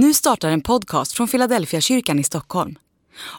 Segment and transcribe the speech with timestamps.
[0.00, 2.78] Nu startar en podcast från Philadelphia kyrkan i Stockholm.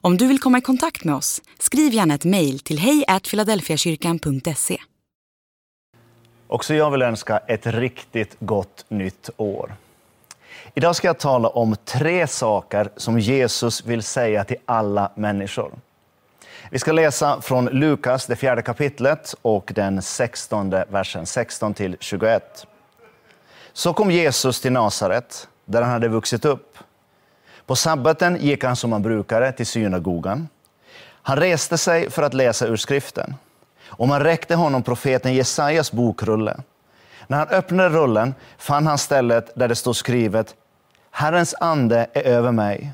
[0.01, 4.77] Om du vill komma i kontakt med oss, skriv gärna ett mejl till hejfiladelfiakyrkan.se.
[6.47, 9.75] Också jag vill önska ett riktigt gott nytt år.
[10.73, 15.71] Idag ska jag tala om tre saker som Jesus vill säga till alla människor.
[16.71, 22.67] Vi ska läsa från Lukas, det fjärde kapitlet och den sextonde versen, 16 till 21.
[23.73, 26.77] Så kom Jesus till Nasaret, där han hade vuxit upp.
[27.65, 30.47] På sabbaten gick han som han brukade till synagogan.
[31.21, 33.35] Han reste sig för att läsa ur skriften
[33.87, 36.57] och man räckte honom profeten Jesajas bokrulle.
[37.27, 40.55] När han öppnade rullen fann han stället där det stod skrivet
[41.11, 42.91] Herrens ande är över mig,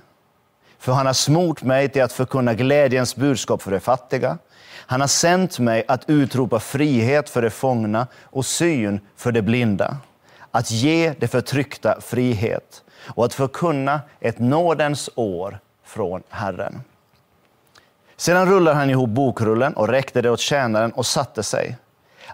[0.79, 4.37] för han har smort mig till att förkunna glädjens budskap för de fattiga.
[4.87, 9.97] Han har sänt mig att utropa frihet för de fångna och syn för de blinda,
[10.55, 16.81] att ge de förtryckta frihet och att förkunna ett nådens år från Herren.
[18.17, 21.77] Sedan rullade han ihop bokrullen och räckte det åt tjänaren och satte sig.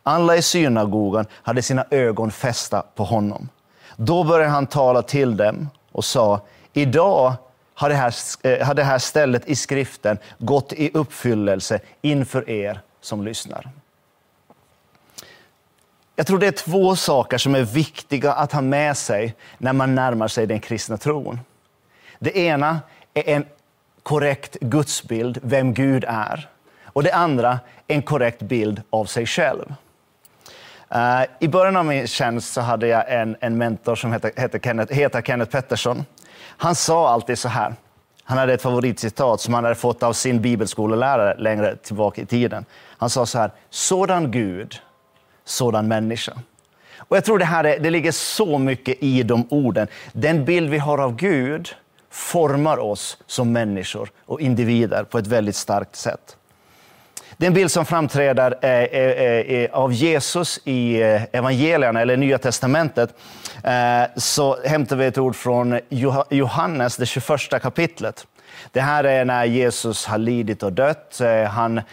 [0.03, 3.49] Alla i synagogan hade sina ögon fästa på honom.
[3.97, 6.41] Då började han tala till dem och sa,
[6.73, 7.33] idag
[7.73, 12.81] har det, här, eh, har det här stället i skriften gått i uppfyllelse inför er
[13.01, 13.71] som lyssnar.
[16.21, 19.95] Jag tror det är två saker som är viktiga att ha med sig när man
[19.95, 21.39] närmar sig den kristna tron.
[22.19, 22.79] Det ena
[23.13, 23.45] är en
[24.03, 26.49] korrekt gudsbild, vem Gud är.
[26.85, 29.73] Och det andra, en korrekt bild av sig själv.
[30.95, 34.59] Uh, I början av min tjänst så hade jag en, en mentor som heter, heter,
[34.59, 36.05] Kenneth, heter Kenneth Pettersson.
[36.45, 37.75] Han sa alltid så här.
[38.23, 42.65] Han hade ett favoritcitat som han hade fått av sin bibelskolelärare längre tillbaka i tiden.
[42.97, 44.81] Han sa så här, sådan Gud,
[45.45, 46.33] sådan människa.
[46.97, 49.87] Och jag tror det, här är, det ligger så mycket i de orden.
[50.13, 51.69] Den bild vi har av Gud
[52.09, 56.37] formar oss som människor och individer på ett väldigt starkt sätt.
[57.37, 63.15] Den bild som framträder eh, eh, eh, av Jesus i eh, evangelierna, eller Nya Testamentet.
[63.63, 65.79] Eh, så hämtar vi ett ord från
[66.29, 68.27] Johannes, det 21 kapitlet.
[68.71, 71.21] Det här är när Jesus har lidit och dött.
[71.21, 71.83] Eh, han, eh,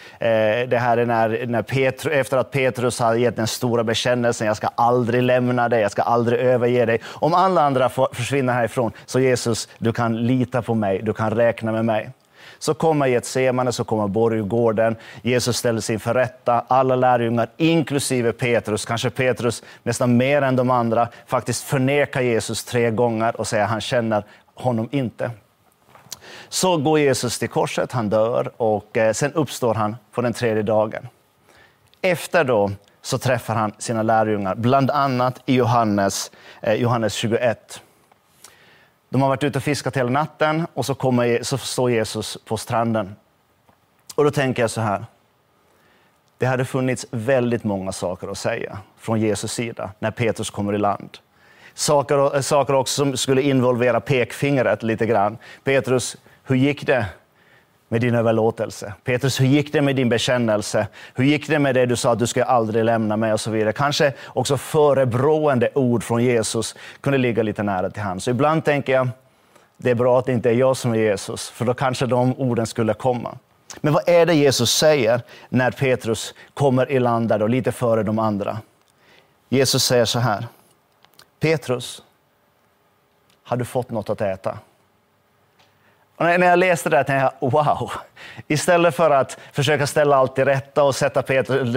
[0.69, 4.57] det här är när, när Petru, efter att Petrus har gett den stora bekännelsen, jag
[4.57, 7.01] ska aldrig lämna dig, jag ska aldrig överge dig.
[7.07, 11.73] Om alla andra försvinner härifrån, så Jesus, du kan lita på mig, du kan räkna
[11.73, 12.11] med mig.
[12.59, 14.97] Så kommer Getsemane, så kommer borggården.
[15.23, 16.65] Jesus ställer sig inför rätta.
[16.69, 22.91] Alla lärjungar, inklusive Petrus, kanske Petrus nästan mer än de andra, faktiskt förnekar Jesus tre
[22.91, 24.25] gånger och säger att han känner
[24.55, 25.31] honom inte.
[26.49, 30.62] Så går Jesus till korset, han dör och eh, sen uppstår han på den tredje
[30.62, 31.09] dagen.
[32.03, 32.71] Efter då
[33.03, 36.31] så träffar han sina lärjungar, bland annat i Johannes,
[36.61, 37.83] eh, Johannes 21.
[39.09, 42.56] De har varit ute och fiskat hela natten och så, kommer, så står Jesus på
[42.56, 43.17] stranden.
[44.15, 45.05] Och då tänker jag så här.
[46.38, 50.78] Det hade funnits väldigt många saker att säga från Jesus sida när Petrus kommer i
[50.78, 51.19] land.
[51.78, 55.39] Saker, saker också som skulle involvera pekfingret lite grann.
[55.65, 57.06] Petrus, hur gick det
[57.89, 58.93] med din överlåtelse?
[59.05, 60.87] Petrus, hur gick det med din bekännelse?
[61.15, 63.50] Hur gick det med det du sa att du ska aldrig lämna mig och så
[63.50, 63.72] vidare?
[63.72, 68.25] Kanske också förebrående ord från Jesus kunde ligga lite nära till hands.
[68.25, 69.09] Så ibland tänker jag,
[69.77, 72.34] det är bra att det inte är jag som är Jesus, för då kanske de
[72.38, 73.38] orden skulle komma.
[73.81, 78.19] Men vad är det Jesus säger när Petrus kommer i land där, lite före de
[78.19, 78.59] andra?
[79.49, 80.44] Jesus säger så här.
[81.41, 82.03] Petrus,
[83.43, 84.59] har du fått något att äta?
[86.16, 87.91] Och när jag läste det tänkte jag, wow!
[88.49, 91.76] Istället för att försöka ställa allt till rätta och sätta Petrus,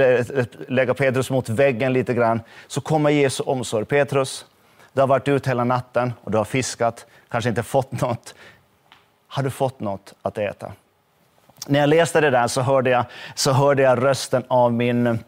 [0.67, 3.85] lägga Petrus mot väggen lite grann, så kommer Jesu omsorg.
[3.85, 4.45] Petrus,
[4.93, 8.35] du har varit ute hela natten och du har fiskat, kanske inte fått något.
[9.27, 10.71] Har du fått något att äta?
[11.67, 13.05] När jag läste det där så hörde jag,
[13.35, 15.19] så hörde jag rösten av min,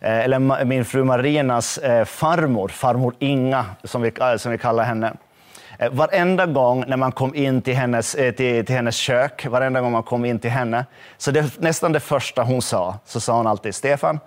[0.00, 4.84] Eh, eller min fru Marinas eh, farmor, farmor Inga, som vi, eh, som vi kallar
[4.84, 5.12] henne.
[5.90, 10.02] Varenda gång när man kom in till hennes, till, till hennes kök, varenda gång man
[10.02, 10.86] kom in till henne,
[11.18, 14.20] så det, nästan det första hon sa, så sa hon alltid Stefan,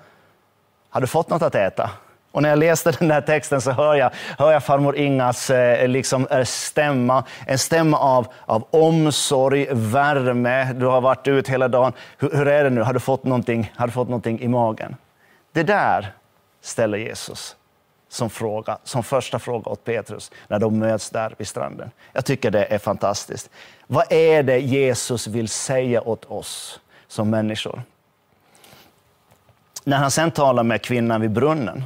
[0.90, 1.90] har du fått något att äta?
[2.38, 5.88] Och när jag läste den här texten så hör jag, hör jag farmor Ingas eh,
[5.88, 10.74] liksom, stämma, en stämma av, av omsorg, värme.
[10.74, 11.94] Du har varit ute hela dagen.
[12.18, 12.82] Hur, hur, är det nu?
[12.82, 14.96] Har du, fått någonting, har du fått någonting i magen?
[15.58, 16.14] Det där
[16.62, 17.56] ställer Jesus
[18.10, 21.92] som, fråga, som första fråga åt Petrus när de möts där vid stranden.
[22.14, 23.50] Jag tycker det är fantastiskt.
[23.88, 27.82] Vad är det Jesus vill säga åt oss som människor?
[29.84, 31.84] När han sen talar med kvinnan vid brunnen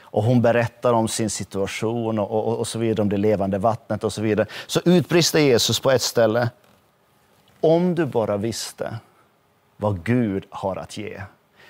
[0.00, 4.04] och hon berättar om sin situation och, och, och så vidare, om det levande vattnet
[4.04, 4.46] och så vidare.
[4.66, 6.50] Så utbrister Jesus på ett ställe,
[7.60, 8.98] om du bara visste
[9.76, 11.22] vad Gud har att ge,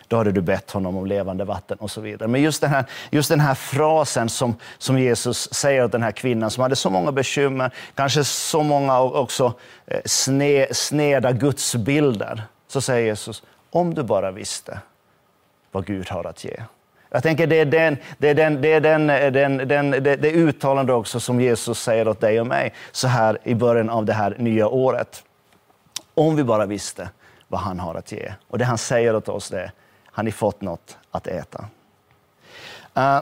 [0.09, 2.29] då hade du bett honom om levande vatten och så vidare.
[2.29, 6.13] Men just den här, just den här frasen som, som Jesus säger åt den här
[6.13, 9.55] kvinnan som hade så många bekymmer, kanske så många också
[9.87, 14.81] eh, sne, sneda gudsbilder, så säger Jesus, om du bara visste
[15.73, 16.57] vad Gud har att ge.
[17.11, 20.17] Jag tänker det är, den, det, är den, det, är den, eh, den, den, det,
[20.17, 24.05] det uttalande också som Jesus säger åt dig och mig så här i början av
[24.05, 25.23] det här nya året.
[26.15, 27.09] Om vi bara visste
[27.49, 28.33] vad han har att ge.
[28.49, 29.73] Och det han säger åt oss är,
[30.19, 31.65] har ni fått något att äta?
[32.97, 33.21] Uh,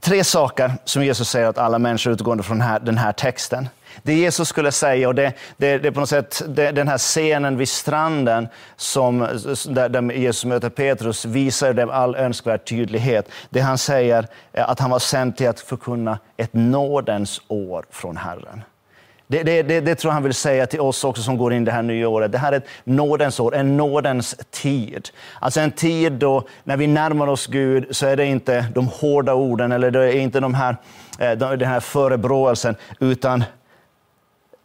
[0.00, 3.68] tre saker som Jesus säger att alla människor utgående från den här, den här texten.
[4.02, 6.98] Det Jesus skulle säga, och det, det, det är på något sätt det, den här
[6.98, 9.18] scenen vid stranden som,
[9.68, 13.28] där, där Jesus möter Petrus visar det med all önskvärd tydlighet.
[13.50, 18.16] Det han säger är att han var sänd till att förkunna ett nådens år från
[18.16, 18.62] Herren.
[19.26, 21.64] Det, det, det, det, tror jag han vill säga till oss också som går in
[21.64, 22.32] det här nya året.
[22.32, 25.08] Det här är ett nådens år, en nådens tid.
[25.40, 29.34] Alltså en tid då när vi närmar oss Gud så är det inte de hårda
[29.34, 30.76] orden eller det är inte de här,
[31.18, 33.44] eh, den här förebråelsen, utan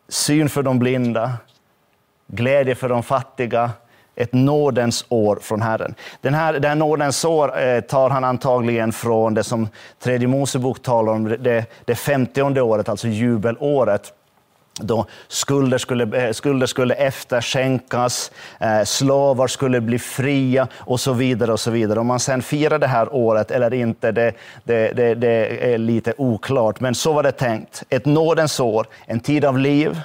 [0.09, 1.33] syn för de blinda,
[2.27, 3.71] glädje för de fattiga,
[4.15, 5.95] ett nådens år från Herren.
[6.21, 9.69] Den här, det här nådens år eh, tar han antagligen från det som
[9.99, 14.13] tredje Mosebok talar om, det, det femtionde året, alltså jubelåret
[14.79, 21.51] då skulder skulle, eh, skulder skulle efterskänkas, eh, slavar skulle bli fria och så vidare.
[21.51, 21.99] och så vidare.
[21.99, 24.33] Om man sen firar det här året eller inte, det,
[24.63, 26.79] det, det, det är lite oklart.
[26.79, 27.83] Men så var det tänkt.
[27.89, 30.01] Ett nådens år, en tid av liv,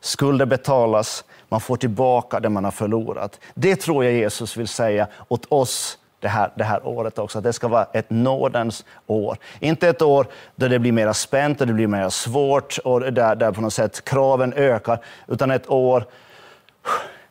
[0.00, 3.40] skulder betalas, man får tillbaka det man har förlorat.
[3.54, 7.38] Det tror jag Jesus vill säga åt oss det här, det här året också.
[7.38, 9.38] Att det ska vara ett nådens år.
[9.60, 10.26] Inte ett år
[10.56, 13.72] där det blir mer spänt och det blir mer svårt och där, där på något
[13.72, 16.04] sätt kraven ökar, utan ett år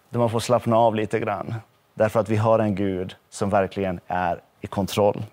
[0.09, 1.55] där man får slappna av lite grann.
[1.93, 5.23] Därför att vi har en Gud som verkligen är i kontroll.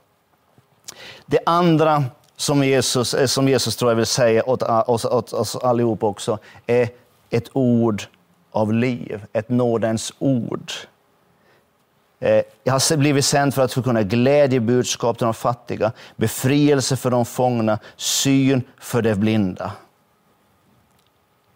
[1.27, 2.05] Det andra
[2.37, 6.03] som Jesus, eh, som Jesus tror jag vill säga åt eh, oss, åt oss allihop
[6.03, 6.89] också, är
[7.31, 8.03] ett ord
[8.51, 10.73] av liv, ett nådens ord.
[12.21, 17.25] Eh, jag har blivit sänd för att förkunna glädjebudskap till de fattiga, befrielse för de
[17.25, 19.73] fångna, syn för de blinda.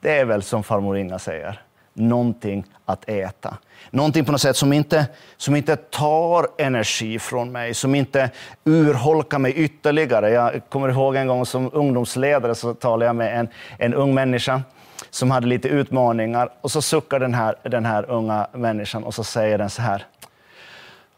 [0.01, 1.63] Det är väl som farmor Inga säger,
[1.93, 3.59] någonting att äta.
[3.91, 8.31] Någonting på något sätt som inte, som inte tar energi från mig, som inte
[8.65, 10.31] urholkar mig ytterligare.
[10.31, 13.49] Jag kommer ihåg en gång som ungdomsledare så talade jag med en,
[13.79, 14.63] en ung människa
[15.11, 19.25] som hade lite utmaningar och så suckar den här, den här unga människan och så
[19.25, 20.07] säger den så här.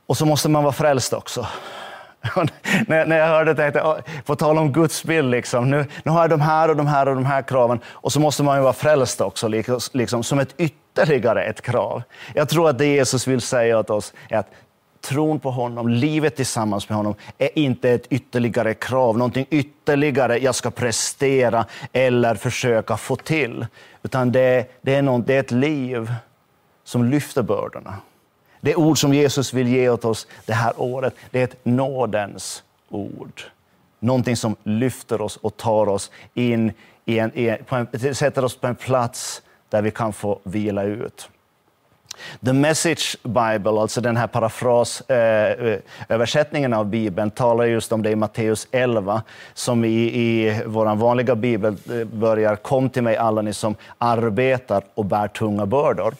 [0.06, 1.46] Och så måste man vara frälst också.
[2.86, 6.20] när, jag hörde det tänkte jag, på tal om Guds bild, liksom, nu, nu har
[6.20, 8.62] jag de här och de här och de här kraven och så måste man ju
[8.62, 12.02] vara frälst också, liksom, liksom, som ett ytterligare ett krav.
[12.34, 14.50] Jag tror att det Jesus vill säga åt oss är att
[15.00, 20.54] tron på honom, livet tillsammans med honom, är inte ett ytterligare krav, någonting ytterligare jag
[20.54, 23.66] ska prestera eller försöka få till.
[24.02, 26.14] Utan det, det, är, någon, det är ett liv
[26.84, 27.94] som lyfter bördorna.
[28.64, 32.62] Det ord som Jesus vill ge åt oss det här året, det är ett nådens
[32.88, 33.42] ord.
[33.98, 36.72] Någonting som lyfter oss och tar oss in,
[37.04, 41.28] i en, i en, sätter oss på en plats där vi kan få vila ut.
[42.44, 48.10] The Message Bible, alltså den här parafrasöversättningen eh, eh av Bibeln, talar just om det
[48.10, 49.22] i Matteus 11,
[49.54, 54.82] som i, i vår vanliga bibel eh, börjar Kom till mig alla ni som arbetar
[54.94, 56.14] och bär tunga bördor.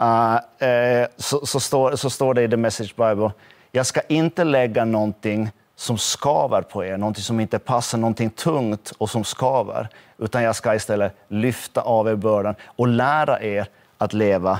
[0.00, 3.30] Uh, så, så, står, så står det i The Message Bible,
[3.72, 8.92] jag ska inte lägga någonting som skaver på er, någonting som inte passar, någonting tungt
[8.98, 9.88] och som skaver,
[10.18, 13.66] utan jag ska istället lyfta av er bördan och lära er
[13.98, 14.58] att leva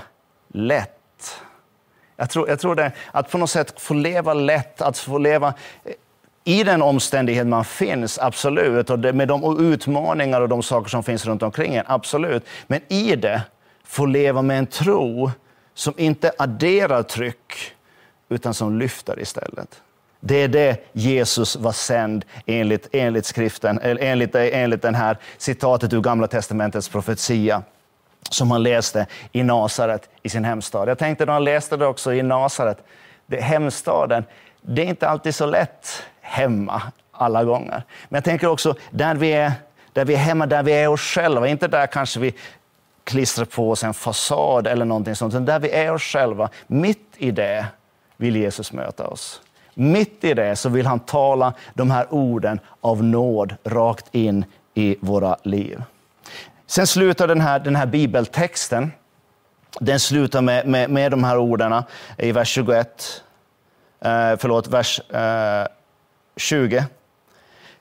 [0.49, 1.41] lätt.
[2.17, 5.55] Jag tror, jag tror det, att på något sätt få leva lätt, att få leva
[5.85, 5.93] eh,
[6.45, 11.03] i den omständighet man finns, absolut, och det, med de utmaningar och de saker som
[11.03, 12.47] finns runt omkring en, absolut.
[12.67, 13.43] Men i det
[13.87, 15.31] får leva med en tro
[15.75, 17.73] som inte adderar tryck,
[18.29, 19.83] utan som lyfter istället.
[20.21, 26.01] Det är det Jesus var sänd enligt, enligt skriften, enligt, enligt den här citatet ur
[26.01, 27.63] Gamla testamentets profetia
[28.31, 30.89] som han läste i Nasaret i sin hemstad.
[30.89, 32.79] Jag tänkte när han läste det också i Nasaret,
[33.27, 34.25] det, hemstaden,
[34.61, 37.83] det är inte alltid så lätt hemma alla gånger.
[38.09, 39.53] Men jag tänker också där vi är,
[39.93, 42.35] där vi är hemma, där vi är oss själva, inte där kanske vi
[43.07, 47.15] klistra på oss en fasad eller någonting sånt, utan där vi är oss själva, mitt
[47.17, 47.67] i det
[48.17, 49.41] vill Jesus möta oss.
[49.75, 54.45] mitt i det så vill han tala de här orden av nåd rakt in
[54.75, 55.83] i våra liv.
[56.67, 58.93] Sen slutar den här, den här bibeltexten
[59.81, 61.83] den slutar med, med, med de här orden
[62.19, 63.23] i vers 21,
[64.01, 65.67] eh, förlåt, vers eh,
[66.37, 66.85] 20.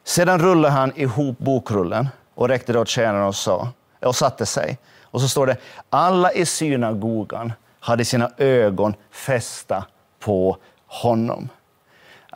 [0.03, 3.69] Sedan rullade han ihop bokrullen och räckte det åt tjänaren och, sa,
[4.01, 4.77] och satte sig.
[5.15, 5.57] Och så står det,
[5.89, 9.85] alla i synagogan hade sina ögon fästa
[10.19, 10.57] på
[10.87, 11.49] honom.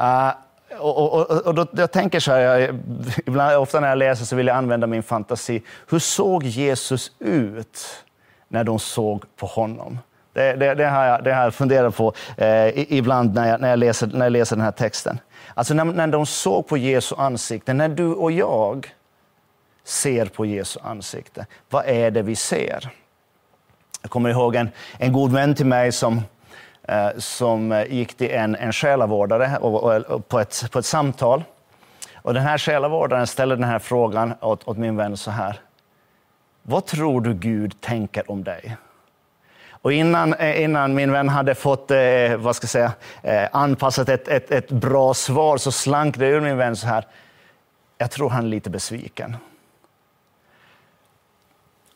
[0.01, 0.31] Uh,
[0.79, 2.79] och, och, och, då, jag tänker så här, jag,
[3.25, 5.63] ibland, ofta när jag läser så vill jag använda min fantasi.
[5.89, 8.03] Hur såg Jesus ut
[8.47, 9.99] när de såg på honom?
[10.33, 13.69] Det, det, det, har, jag, det har jag funderat på eh, ibland när jag, när,
[13.69, 15.19] jag läser, när jag läser den här texten.
[15.53, 18.93] Alltså när, när de såg på Jesu ansikte, när du och jag
[19.89, 22.89] ser på Jesu ansikte, vad är det vi ser?
[24.01, 26.21] Jag kommer ihåg en, en god vän till mig som,
[26.83, 30.85] eh, som eh, gick till en, en själavårdare och, och, och på, ett, på ett
[30.85, 31.43] samtal.
[32.15, 35.59] Och den här själavårdaren ställde den här frågan åt, åt min vän så här.
[36.61, 38.77] Vad tror du Gud tänker om dig?
[39.81, 42.91] Och innan, eh, innan min vän hade fått eh, vad ska jag säga,
[43.23, 47.05] eh, anpassat ett, ett, ett bra svar så slank det ur min vän så här.
[47.97, 49.35] Jag tror han är lite besviken.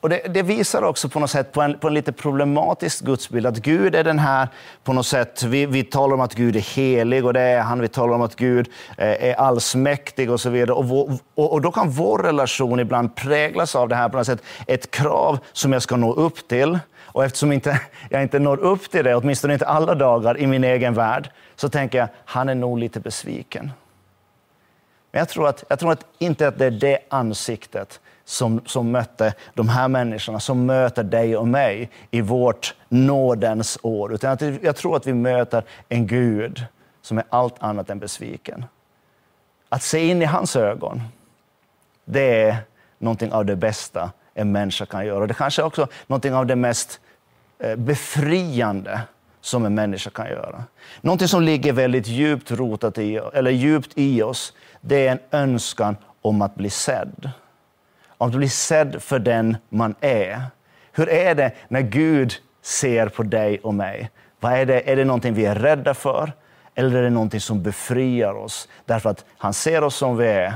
[0.04, 3.46] Och det, det, visar också på något sätt på en, på en lite problematisk gudsbild,
[3.46, 4.48] att Gud är den här,
[4.84, 7.80] på något sätt, vi, vi talar om att Gud är helig och det är han,
[7.80, 10.74] vi talar om att Gud eh, är allsmäktig och så vidare.
[10.74, 14.26] Och, vår, och, och, då kan vår relation ibland präglas av det här på något
[14.26, 16.80] sätt, ett krav som jag ska nå upp till.
[17.02, 17.80] Och eftersom inte,
[18.10, 21.70] jag inte når upp till det, åtminstone inte alla dagar i min egen värld, så
[21.70, 23.72] tänker jag, han är nog lite besviken.
[25.12, 28.92] Men jag tror, att, jag tror att inte att det är det ansiktet som, som
[28.92, 34.14] mötte de här människorna, som möter dig och mig i vårt nådens år.
[34.14, 36.66] Utan att jag tror att vi möter en Gud
[37.02, 38.66] som är allt annat än besviken.
[39.70, 41.02] Att se in i hans ögon,
[42.06, 42.58] det är
[42.98, 45.28] någonting av det bästa en människa kan göra.
[45.28, 47.00] Det kanske också är någonting av det mest
[47.60, 49.02] eh, befriande
[49.42, 50.64] som en människa kan göra.
[51.02, 55.98] Någonting som ligger väldigt djupt rotat i, eller djupt i oss, det är en önskan
[56.22, 57.30] om att bli sedd
[58.26, 60.42] att bli sedd för den man är.
[60.92, 64.10] Hur är det när Gud ser på dig och mig?
[64.40, 64.92] Vad är, det?
[64.92, 66.32] är det någonting vi är rädda för?
[66.76, 68.68] Eller är det någonting som befriar oss?
[68.86, 70.54] Därför att han ser oss som vi är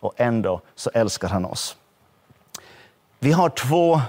[0.00, 1.76] och ändå så älskar han oss.
[3.18, 4.00] Vi har två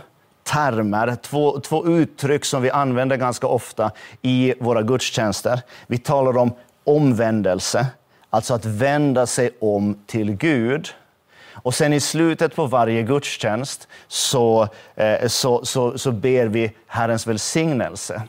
[0.44, 3.92] termer, två, två uttryck som vi använder ganska ofta
[4.22, 5.62] i våra gudstjänster.
[5.88, 6.52] Vi talar om
[6.84, 7.88] omvändelse,
[8.30, 10.90] alltså att vända sig om till Gud.
[11.64, 17.28] Och sen i slutet på varje gudstjänst så, eh, så, så, så ber vi Herrens
[17.28, 18.22] välsignelse.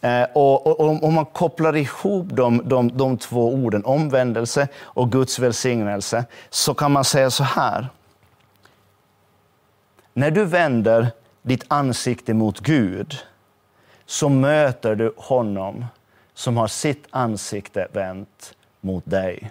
[0.00, 5.38] Eh, och, och, om man kopplar ihop de, de, de två orden, omvändelse och Guds
[5.38, 7.88] välsignelse, så kan man säga så här.
[10.12, 11.08] När du vänder
[11.42, 13.18] ditt ansikte mot Gud
[14.06, 15.84] så möter du honom
[16.34, 19.50] som har sitt ansikte vänt mot dig.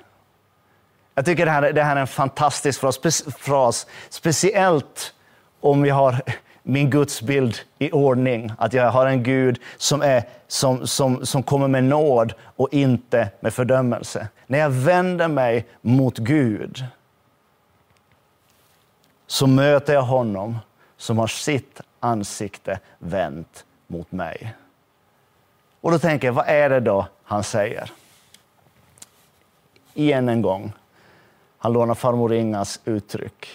[1.16, 5.14] Jag tycker det här, det här är en fantastisk fras, fras, speciellt
[5.60, 6.22] om vi har
[6.64, 8.52] min gudsbild i ordning.
[8.58, 13.30] Att jag har en Gud som, är, som, som, som kommer med nåd och inte
[13.40, 14.28] med fördömelse.
[14.48, 16.86] När jag vänder mig mot Gud
[19.28, 20.58] så möter jag honom
[20.98, 24.56] som har sitt ansikte vänt mot mig.
[25.82, 27.92] Och då tänker jag, vad är det då han säger?
[29.94, 30.74] Igen en gång,
[31.66, 33.48] han lånar farmor Ingas uttryck.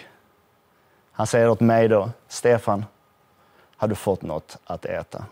[1.13, 2.85] Han säger åt mig då, Stefan,
[3.77, 5.25] har du fått något att äta?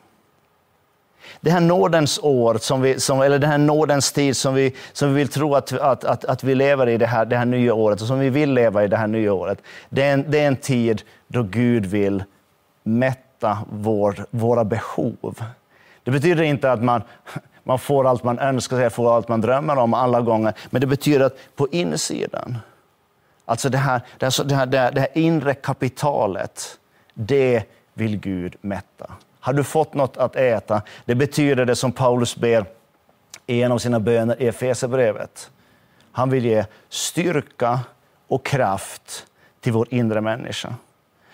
[1.40, 5.08] Det här nådens år, som vi, som, eller den här nådens tid som vi, som
[5.08, 7.74] vi vill tro att, att, att, att vi lever i det här, det här nya
[7.74, 9.62] året och som vi vill leva i det här nya året.
[9.88, 12.24] Det är en, det är en tid då Gud vill
[12.82, 15.42] mätta vår, våra behov.
[16.04, 17.02] Det betyder inte att man,
[17.68, 20.54] man får allt man önskar sig, får allt man drömmer om alla gånger.
[20.70, 22.58] Men det betyder att på insidan,
[23.48, 26.78] alltså det här, det här, det här, det här inre kapitalet,
[27.14, 27.64] det
[27.94, 29.12] vill Gud mätta.
[29.40, 30.82] Har du fått något att äta?
[31.04, 32.66] Det betyder det som Paulus ber
[33.46, 35.50] i en av sina böner i Efesierbrevet.
[36.12, 37.80] Han vill ge styrka
[38.28, 39.26] och kraft
[39.60, 40.74] till vår inre människa.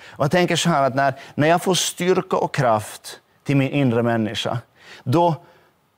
[0.05, 3.71] Och jag tänker så här att när, när jag får styrka och kraft till min
[3.71, 4.59] inre människa,
[5.05, 5.35] då,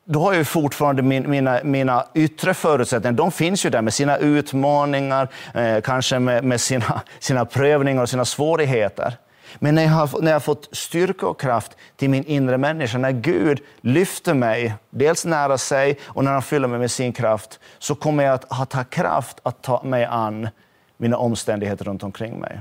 [0.09, 3.13] då har jag fortfarande min, mina, mina yttre förutsättningar.
[3.13, 8.09] De finns ju där med sina utmaningar, eh, kanske med, med, sina, sina prövningar och
[8.09, 9.17] sina svårigheter.
[9.59, 12.99] Men när jag, har, när jag har fått styrka och kraft till min inre människa,
[12.99, 17.61] när Gud lyfter mig, dels nära sig och när han fyller mig med sin kraft,
[17.79, 20.49] så kommer jag att ha kraft att ta mig an
[20.97, 22.61] mina omständigheter runt omkring mig.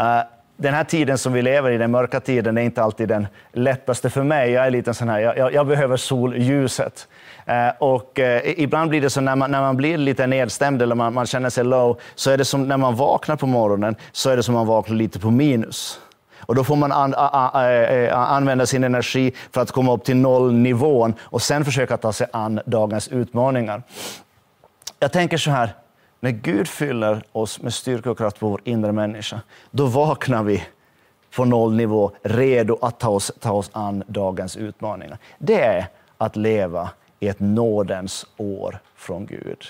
[0.00, 0.20] Uh,
[0.56, 4.10] den här tiden som vi lever i, den mörka tiden, är inte alltid den lättaste
[4.10, 4.50] för mig.
[4.50, 7.08] Jag är lite sån här, jag, jag behöver solljuset.
[7.46, 10.94] Eh, och eh, ibland blir det så när man, när man blir lite nedstämd eller
[10.94, 14.30] man, man känner sig low, så är det som när man vaknar på morgonen, så
[14.30, 16.00] är det som man vaknar lite på minus.
[16.38, 19.92] Och då får man an, a, a, a, eh, använda sin energi för att komma
[19.92, 23.82] upp till nollnivån och sen försöka ta sig an dagens utmaningar.
[25.00, 25.74] Jag tänker så här,
[26.20, 30.64] när Gud fyller oss med styrka och kraft på vår inre människa, då vaknar vi
[31.36, 35.18] på nollnivå, redo att ta oss, ta oss an dagens utmaningar.
[35.38, 39.64] Det är att leva i ett nådens år från Gud.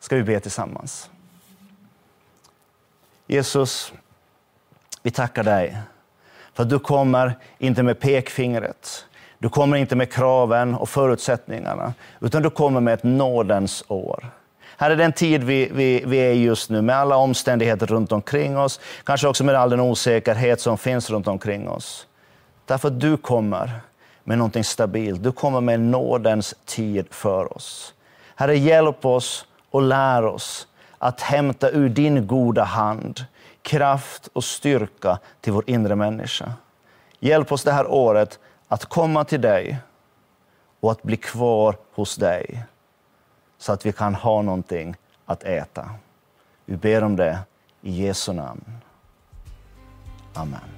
[0.00, 1.10] Ska vi be tillsammans?
[3.26, 3.92] Jesus,
[5.02, 5.78] vi tackar dig
[6.54, 9.04] för att du kommer inte med pekfingret.
[9.38, 14.30] Du kommer inte med kraven och förutsättningarna, utan du kommer med ett nådens år.
[14.80, 18.58] Här är den tid vi, vi, vi är just nu, med alla omständigheter runt omkring
[18.58, 22.06] oss, kanske också med all den osäkerhet som finns runt omkring oss.
[22.66, 23.80] Därför att du kommer
[24.24, 25.22] med någonting stabilt.
[25.22, 27.94] Du kommer med nådens tid för oss.
[28.36, 30.66] Herre, hjälp oss och lär oss
[30.98, 33.24] att hämta ur din goda hand
[33.62, 36.52] kraft och styrka till vår inre människa.
[37.20, 39.78] Hjälp oss det här året att komma till dig
[40.80, 42.64] och att bli kvar hos dig
[43.58, 44.96] så att vi kan ha någonting
[45.26, 45.90] att äta.
[46.64, 47.38] Vi ber om det
[47.82, 48.64] i Jesu namn.
[50.34, 50.77] Amen.